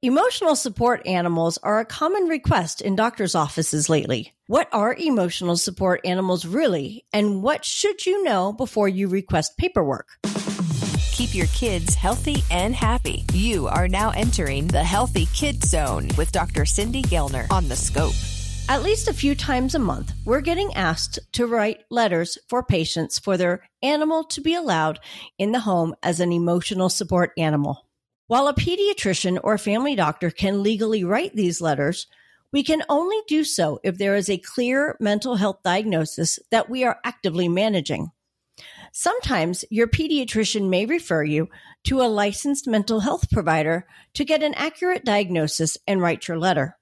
[0.00, 4.32] Emotional support animals are a common request in doctors' offices lately.
[4.46, 10.06] What are emotional support animals really, and what should you know before you request paperwork?
[11.10, 13.24] Keep your kids healthy and happy.
[13.32, 16.64] You are now entering the Healthy Kid Zone with Dr.
[16.64, 18.14] Cindy Gellner on the Scope.
[18.68, 23.18] At least a few times a month, we're getting asked to write letters for patients
[23.18, 25.00] for their animal to be allowed
[25.38, 27.87] in the home as an emotional support animal.
[28.28, 32.06] While a pediatrician or family doctor can legally write these letters,
[32.52, 36.84] we can only do so if there is a clear mental health diagnosis that we
[36.84, 38.10] are actively managing.
[38.92, 41.48] Sometimes your pediatrician may refer you
[41.84, 46.76] to a licensed mental health provider to get an accurate diagnosis and write your letter.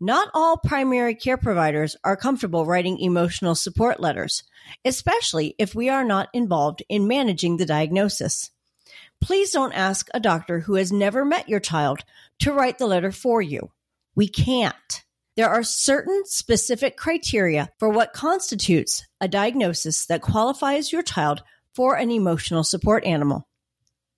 [0.00, 4.44] Not all primary care providers are comfortable writing emotional support letters,
[4.84, 8.52] especially if we are not involved in managing the diagnosis.
[9.20, 12.04] Please don't ask a doctor who has never met your child
[12.40, 13.70] to write the letter for you.
[14.14, 15.04] We can't.
[15.36, 21.42] There are certain specific criteria for what constitutes a diagnosis that qualifies your child
[21.74, 23.48] for an emotional support animal.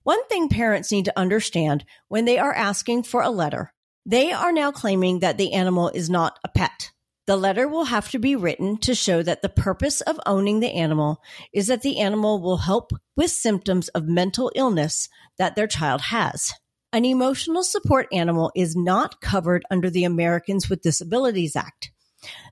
[0.02, 3.72] One thing parents need to understand when they are asking for a letter,
[4.06, 6.90] they are now claiming that the animal is not a pet.
[7.30, 10.72] The letter will have to be written to show that the purpose of owning the
[10.72, 16.00] animal is that the animal will help with symptoms of mental illness that their child
[16.00, 16.52] has.
[16.92, 21.92] An emotional support animal is not covered under the Americans with Disabilities Act.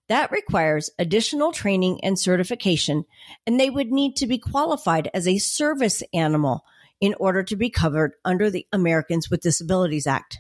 [0.08, 3.04] That requires additional training and certification,
[3.48, 6.62] and they would need to be qualified as a service animal
[7.00, 10.38] in order to be covered under the Americans with Disabilities Act.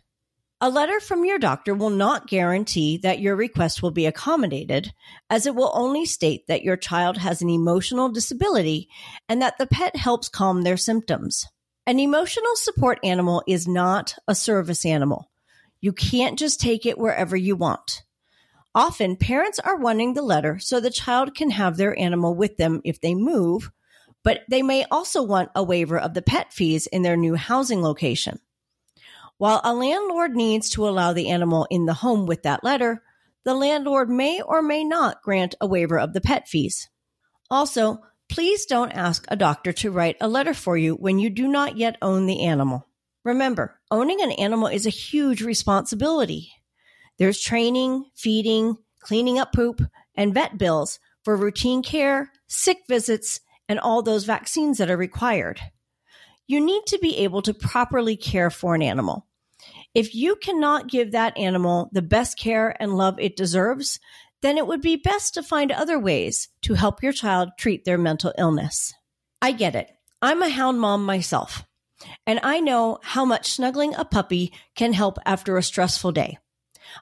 [0.60, 4.92] A letter from your doctor will not guarantee that your request will be accommodated,
[5.30, 8.88] as it will only state that your child has an emotional disability
[9.28, 11.46] and that the pet helps calm their symptoms.
[11.86, 15.30] An emotional support animal is not a service animal.
[15.80, 18.02] You can't just take it wherever you want.
[18.74, 22.80] Often, parents are wanting the letter so the child can have their animal with them
[22.84, 23.70] if they move,
[24.24, 27.80] but they may also want a waiver of the pet fees in their new housing
[27.80, 28.40] location.
[29.38, 33.02] While a landlord needs to allow the animal in the home with that letter,
[33.44, 36.88] the landlord may or may not grant a waiver of the pet fees.
[37.48, 41.46] Also, please don't ask a doctor to write a letter for you when you do
[41.46, 42.88] not yet own the animal.
[43.24, 46.50] Remember, owning an animal is a huge responsibility.
[47.18, 49.80] There's training, feeding, cleaning up poop,
[50.16, 55.60] and vet bills for routine care, sick visits, and all those vaccines that are required.
[56.48, 59.27] You need to be able to properly care for an animal.
[59.94, 63.98] If you cannot give that animal the best care and love it deserves,
[64.42, 67.98] then it would be best to find other ways to help your child treat their
[67.98, 68.94] mental illness.
[69.42, 69.90] I get it.
[70.20, 71.64] I'm a hound mom myself,
[72.26, 76.38] and I know how much snuggling a puppy can help after a stressful day.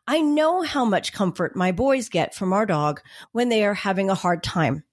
[0.07, 3.01] I know how much comfort my boys get from our dog
[3.33, 4.85] when they are having a hard time.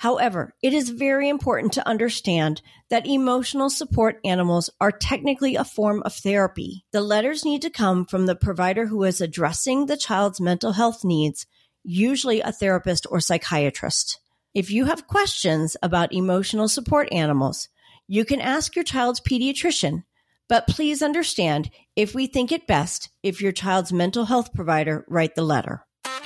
[0.00, 6.02] However, it is very important to understand that emotional support animals are technically a form
[6.06, 6.86] of therapy.
[6.90, 11.04] The letters need to come from the provider who is addressing the child's mental health
[11.04, 11.44] needs,
[11.84, 14.18] usually a therapist or psychiatrist.
[14.54, 17.68] If you have questions about emotional support animals,
[18.08, 20.04] you can ask your child's pediatrician,
[20.48, 25.34] but please understand if we think it best if your child's mental health provider write
[25.34, 25.84] the letter.